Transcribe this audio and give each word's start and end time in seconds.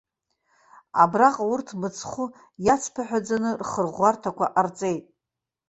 Абраҟа 1.03 1.43
урҭ 1.53 1.67
мыцхәы 1.79 2.25
иацԥыҳәаӡаны 2.65 3.49
рхырӷәӷәарҭақәа 3.61 4.45
ҟарҵеит. 4.53 5.03